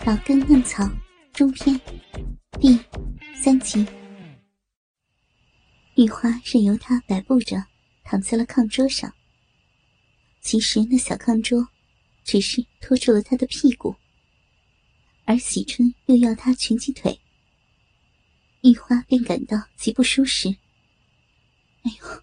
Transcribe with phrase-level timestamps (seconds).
[0.06, 0.84] 《老根嫩草》
[1.32, 1.78] 中篇
[2.60, 2.78] 第
[3.34, 3.84] 三集。
[5.96, 7.62] 玉花任由他摆布着，
[8.04, 9.12] 躺在了炕桌上。
[10.40, 11.68] 其实那小炕桌，
[12.24, 13.96] 只是托住了他的屁股，
[15.24, 17.20] 而喜春又要他蜷起腿，
[18.62, 20.48] 玉花便感到极不舒适。
[21.82, 22.22] 哎呦，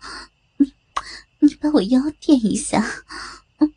[0.57, 0.73] 你
[1.39, 3.04] 你把我腰垫一下。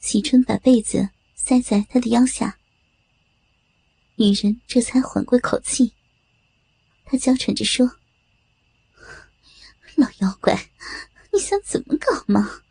[0.00, 1.08] 喜春把被子。
[1.46, 2.58] 塞在他的腰下，
[4.14, 5.92] 女人这才缓过口气。
[7.04, 7.98] 她娇喘着说
[9.94, 10.70] ：“老妖怪，
[11.34, 12.62] 你想怎么搞嘛？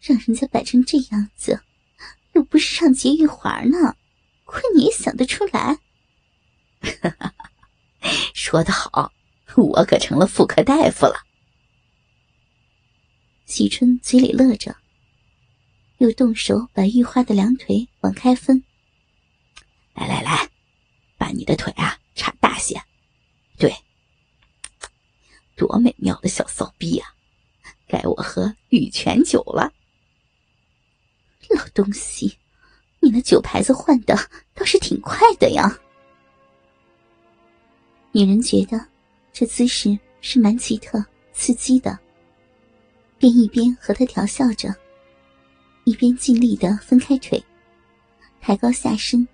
[0.00, 1.62] 让人家摆成这样子，
[2.32, 3.94] 又不是上节玉环呢，
[4.42, 5.78] 亏你也想得出来。”
[8.34, 9.12] 说得好，
[9.54, 11.22] 我可成了妇科大夫了。
[13.46, 14.76] 喜春嘴里乐着。
[16.04, 18.62] 又动手把玉花的两腿往开分。
[19.94, 20.50] 来来来，
[21.16, 22.78] 把你的腿啊叉大些。
[23.56, 23.74] 对，
[25.56, 27.06] 多美妙的小骚逼呀！
[27.88, 29.72] 该我喝玉泉酒了。
[31.48, 32.36] 老东西，
[33.00, 34.14] 你那酒牌子换的
[34.52, 35.78] 倒是挺快的呀。
[38.12, 38.78] 女人觉得
[39.32, 41.98] 这姿势是蛮奇特、刺激的，
[43.16, 44.74] 便一边和他调笑着。
[45.84, 47.42] 一边尽力的分开腿，
[48.40, 49.26] 抬高下身，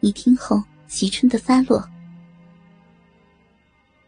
[0.00, 1.82] 以听候喜春的发落。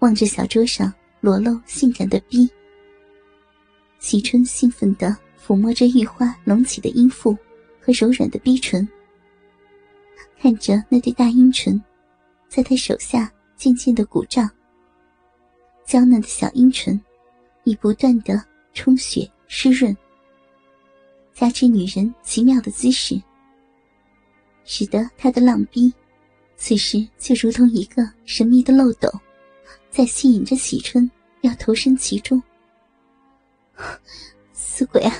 [0.00, 2.48] 望着小桌上裸露性感的逼，
[3.98, 7.36] 喜春兴奋地抚摸着玉花隆起的阴腹
[7.80, 8.86] 和柔软的逼唇，
[10.38, 11.82] 看着那对大阴唇，
[12.48, 14.48] 在他手下渐渐的鼓胀。
[15.86, 17.00] 娇嫩的小阴唇，
[17.64, 19.96] 已不断的充血湿润。
[21.38, 23.20] 加之女人奇妙的姿势，
[24.64, 25.92] 使得她的浪逼，
[26.56, 29.12] 此时就如同一个神秘的漏斗，
[29.90, 31.10] 在吸引着喜春
[31.42, 32.42] 要投身其中。
[34.54, 35.14] 死鬼啊，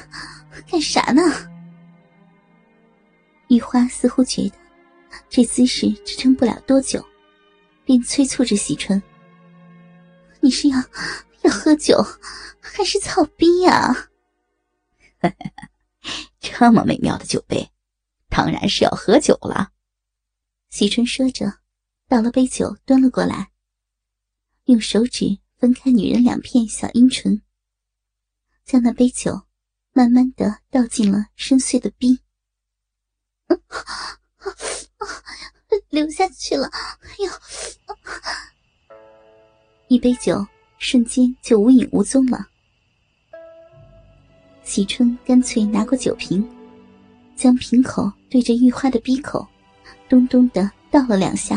[0.71, 1.21] 干啥呢？
[3.49, 4.55] 玉花似乎觉得
[5.29, 7.05] 这姿势支撑不了多久，
[7.85, 9.01] 便催促着喜春
[10.41, 10.79] ：“你是要
[11.43, 12.03] 要喝酒，
[12.59, 14.09] 还是操逼呀？”
[16.41, 17.71] 这么美妙的酒杯，
[18.29, 19.73] 当然是要喝酒了。
[20.69, 21.61] 喜春说着，
[22.09, 23.51] 倒了杯酒，端了过来，
[24.65, 27.43] 用手指分开女人两片小阴唇，
[28.65, 29.47] 将那杯酒
[29.93, 32.21] 慢慢的倒进了深邃的逼，
[35.89, 36.69] 流下去了。
[36.69, 37.31] 哎呦，
[39.89, 40.47] 一杯酒
[40.79, 42.51] 瞬间就无影无踪了。
[44.66, 46.44] 喜春干脆拿过酒瓶，
[47.37, 49.47] 将瓶口对着玉花的鼻口，
[50.09, 51.56] 咚咚的倒了两下。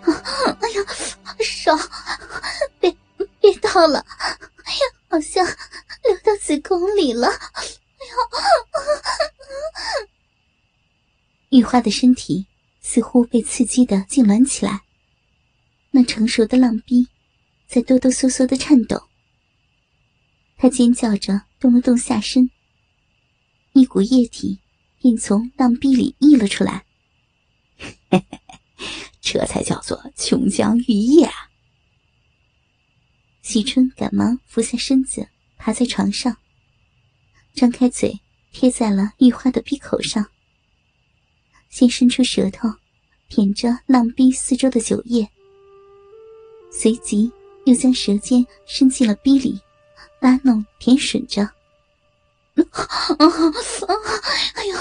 [0.00, 0.14] 啊！
[0.60, 0.82] 哎呀，
[1.40, 1.78] 爽！
[2.80, 2.96] 别
[3.40, 4.04] 别倒了！
[4.64, 7.28] 哎呀，好像流到子宫里了！
[7.28, 8.12] 哎呀！
[11.50, 12.46] 玉花的身体
[12.80, 14.80] 似乎被刺激的痉挛起来，
[15.90, 17.06] 那成熟的浪逼
[17.68, 19.07] 在哆哆嗦嗦的颤抖。
[20.58, 21.48] 他尖叫着。
[21.60, 22.48] 动了动下身，
[23.72, 24.60] 一股液体
[25.00, 26.84] 便从浪壁里溢了出来。
[29.20, 31.50] 这才叫做琼浆玉液啊！
[33.42, 36.36] 喜春赶忙俯下身子，爬在床上，
[37.54, 38.20] 张开嘴
[38.52, 40.30] 贴在了玉花的闭口上，
[41.68, 42.72] 先伸出舌头
[43.28, 45.28] 舔着浪壁四周的酒液，
[46.70, 47.32] 随即
[47.66, 49.60] 又将舌尖伸进了逼里。
[50.20, 51.52] 拉弄舔吮着，啊
[53.16, 53.94] 啊！
[54.54, 54.74] 哎呦，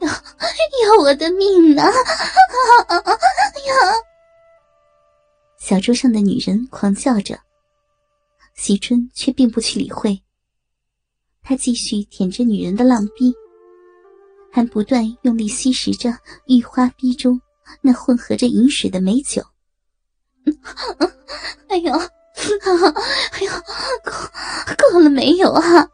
[0.00, 1.86] 要要我的命啊！
[1.86, 3.10] 啊啊！
[3.10, 3.16] 呀！
[5.58, 7.40] 小桌上的女人狂叫着，
[8.54, 10.22] 喜春却并不去理会。
[11.42, 13.34] 他继续舔着女人的浪逼，
[14.52, 16.16] 还不断用力吸食着
[16.46, 17.40] 玉花逼中
[17.80, 19.42] 那混合着饮水的美酒。
[21.68, 21.92] 哎呦！
[23.32, 23.50] 哎呦，
[24.04, 25.88] 够够了没有啊？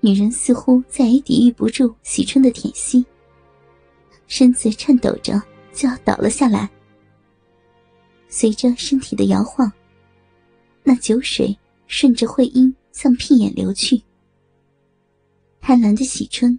[0.00, 3.04] 女人似乎再也抵御不住喜春的舔吸，
[4.26, 5.40] 身子颤抖着
[5.72, 6.68] 就要倒了下来。
[8.28, 9.70] 随着身体的摇晃，
[10.82, 11.56] 那酒水
[11.86, 14.02] 顺着会阴向屁眼流去。
[15.60, 16.58] 贪婪的喜春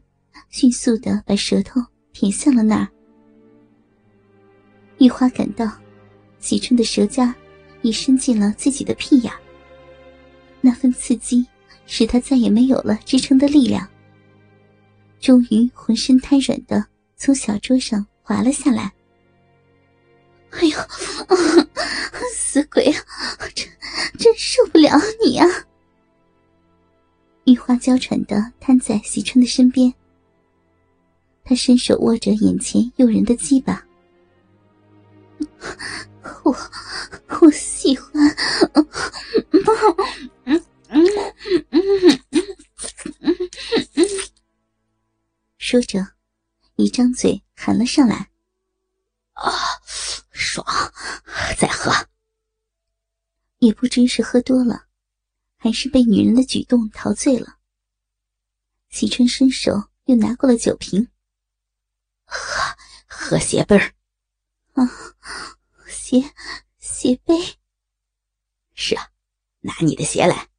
[0.49, 1.81] 迅速的把舌头
[2.13, 2.87] 舔向了那儿。
[4.99, 5.69] 玉花感到，
[6.39, 7.33] 喜春的舌尖
[7.81, 9.31] 已伸进了自己的屁眼，
[10.61, 11.45] 那份刺激
[11.85, 13.87] 使他再也没有了支撑的力量，
[15.19, 16.85] 终于浑身瘫软的
[17.17, 18.93] 从小桌上滑了下来。
[20.51, 20.77] 哎呦，
[22.33, 23.01] 死鬼啊！
[23.55, 23.67] 真
[24.17, 24.91] 真受不了
[25.25, 25.47] 你啊！
[27.45, 29.93] 玉花娇喘的瘫在喜春的身边，
[31.43, 33.83] 他伸手握着眼前诱人的鸡巴。
[36.43, 36.55] 我
[37.41, 38.11] 我喜欢，
[45.57, 45.99] 说着，
[46.75, 48.29] 一张嘴含了上来。
[49.33, 49.51] 啊，
[50.31, 50.65] 爽！
[51.57, 51.91] 再喝。
[53.59, 54.87] 也不知是喝多了，
[55.57, 57.57] 还是被女人的举动陶醉了。
[58.89, 61.07] 喜春伸手又拿过了酒瓶，
[62.25, 62.75] 喝
[63.07, 63.93] 喝鞋背儿。
[64.73, 64.89] 啊，
[65.87, 66.33] 鞋
[66.79, 67.35] 鞋背。
[68.73, 69.11] 是啊，
[69.61, 70.49] 拿你的鞋来。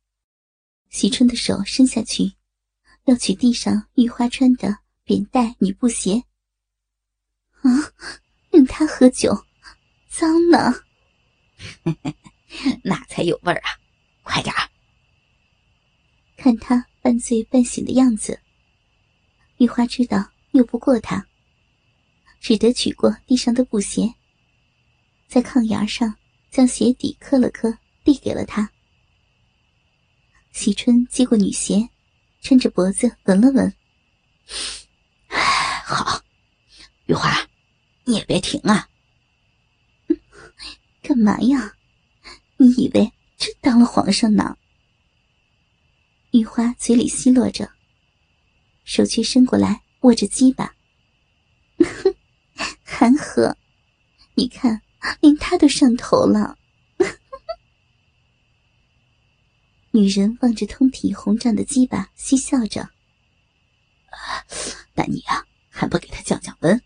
[0.90, 2.34] 喜春的手伸下去，
[3.04, 6.24] 要取地上玉花穿的扁带女布鞋。
[7.62, 7.92] 啊，
[8.50, 9.46] 任他喝酒，
[10.08, 10.72] 脏呢。
[12.84, 13.70] 那才有味儿啊！
[14.22, 14.70] 快点儿。
[16.36, 18.40] 看他半醉半醒的样子，
[19.56, 21.26] 玉花知道拗不过他。
[22.44, 24.16] 只得取过地上的布鞋，
[25.26, 26.14] 在炕沿上
[26.50, 28.70] 将鞋底磕了磕，递给了他。
[30.52, 31.88] 喜春接过女鞋，
[32.42, 33.74] 撑着脖子闻了闻，
[35.86, 36.22] 好，
[37.06, 37.48] 玉花，
[38.04, 38.90] 你也别停啊！
[41.00, 41.72] 干嘛呀？
[42.58, 44.58] 你以为真当了皇上呢？
[46.32, 47.72] 玉花嘴里奚落着，
[48.84, 50.74] 手却伸过来握着鸡巴。
[53.04, 53.58] 韩和，
[54.34, 54.80] 你看，
[55.20, 56.56] 连他都上头了。
[59.90, 62.88] 女人望着通体红胀的鸡巴，嬉笑着。
[64.94, 66.80] 那你呀，还不给他降降温？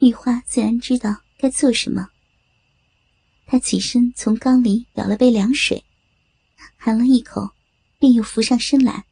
[0.00, 2.08] 玉花自然知道该做什么。
[3.46, 5.84] 她起身从缸里舀了杯凉水，
[6.76, 7.52] 含了一口，
[8.00, 9.04] 便又浮上身来。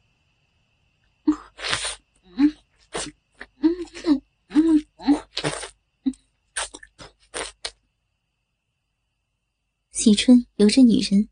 [9.99, 11.27] 喜春由着女人，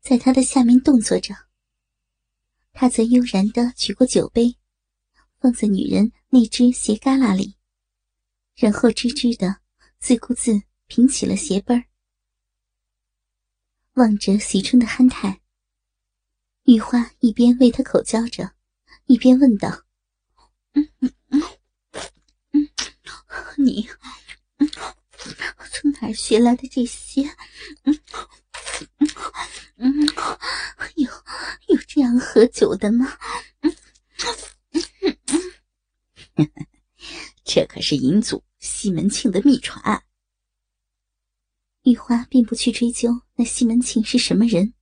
[0.00, 1.32] 在他的下面动作着。
[2.72, 4.56] 他则悠然的取过酒杯，
[5.38, 7.54] 放在女人那只鞋旮旯里，
[8.56, 9.60] 然后吱吱的
[10.00, 11.84] 自顾自平起了鞋背儿。
[13.92, 15.40] 望着喜春的憨态，
[16.64, 18.52] 玉花一边为他口交着，
[19.06, 19.84] 一边问道
[20.74, 21.40] ：“嗯嗯嗯
[22.50, 22.68] 嗯，
[23.58, 23.88] 你？”
[25.70, 27.22] 从而学来的这些？
[27.84, 27.98] 嗯
[28.98, 29.08] 嗯
[29.76, 30.06] 嗯，
[30.96, 31.10] 有
[31.68, 33.06] 有这样喝酒的吗？
[33.60, 33.74] 嗯
[35.02, 35.16] 嗯
[36.36, 36.50] 嗯，
[37.44, 40.04] 这可是银祖西门庆的秘传。
[41.82, 44.74] 玉花并不去追究那西门庆是什么人，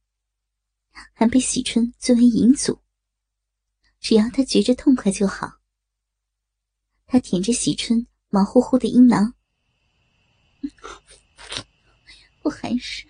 [1.13, 2.81] 还被喜春作为银祖，
[4.01, 5.61] 只要他觉着痛快就好。
[7.07, 9.36] 他舔着喜春毛乎乎的阴囊。
[12.47, 13.05] 不还是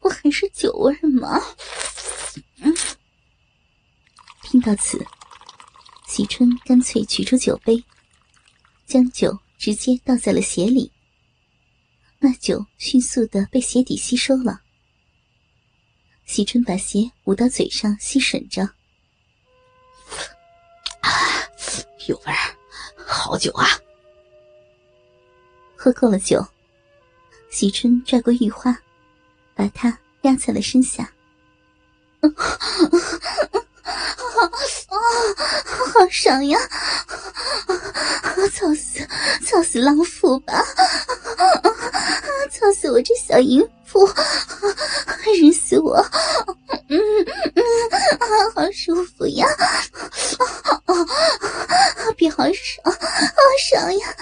[0.00, 1.40] 不还是酒味吗？
[4.42, 5.06] 听到此，
[6.08, 7.84] 喜春干脆取出酒杯，
[8.88, 10.90] 将酒直接倒在了鞋里。
[12.18, 14.62] 那酒迅速的被鞋底吸收了。
[16.26, 18.68] 喜春把鞋捂到嘴上吸吮着，
[22.08, 22.58] 有味儿，
[23.06, 23.64] 好酒啊！
[25.76, 26.44] 喝够了酒，
[27.52, 28.74] 喜春拽过玉花，
[29.54, 31.04] 把她压在了身下。
[32.20, 32.28] 啊
[34.88, 34.96] 啊！
[35.92, 36.58] 好爽呀！
[38.54, 39.06] 操死，
[39.44, 40.64] 操死狼妇吧！
[42.50, 44.08] 操死我这小淫妇！
[45.26, 45.94] 日死我！
[46.88, 46.98] 嗯
[47.54, 47.62] 嗯，
[48.54, 49.46] 好舒服呀！
[50.38, 50.46] 啊
[50.86, 50.94] 啊！
[52.16, 52.98] 别好爽，好
[53.70, 54.16] 爽呀！